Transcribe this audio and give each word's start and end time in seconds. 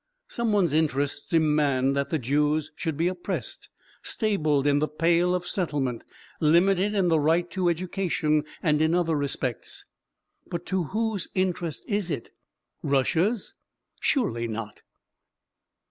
Some 0.27 0.51
one's 0.51 0.73
interests 0.73 1.27
demand 1.27 1.95
that 1.95 2.09
the 2.09 2.17
Jews 2.17 2.71
should 2.75 2.97
be 2.97 3.07
oppressed, 3.07 3.69
stabled 4.01 4.65
in 4.65 4.79
the 4.79 4.87
"Pale 4.87 5.35
of 5.35 5.45
Settlement," 5.45 6.05
limited 6.39 6.95
in 6.95 7.07
the 7.09 7.19
right 7.19 7.47
to 7.51 7.69
education, 7.69 8.43
and 8.63 8.81
in 8.81 8.95
other 8.95 9.15
respects. 9.15 9.85
But 10.49 10.65
to 10.65 10.85
whose 10.85 11.27
interest 11.35 11.87
is 11.87 12.09
it? 12.09 12.31
Russia's? 12.81 13.53
Surely 13.99 14.47
not. 14.47 14.81